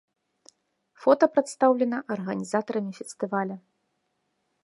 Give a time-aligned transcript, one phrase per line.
[1.03, 3.55] Фота прадастаўлена арганізатарамі фестываля.